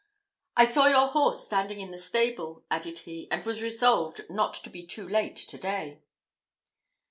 "I 0.57 0.65
saw 0.65 0.87
your 0.87 1.05
horse 1.09 1.45
standing 1.45 1.79
in 1.79 1.91
the 1.91 1.97
stable," 1.99 2.65
added 2.71 2.97
he, 3.05 3.27
"and 3.29 3.45
was 3.45 3.61
resolved 3.61 4.27
not 4.31 4.55
to 4.63 4.71
be 4.71 4.83
too 4.87 5.07
late 5.07 5.35
to 5.35 5.57
day." 5.59 6.01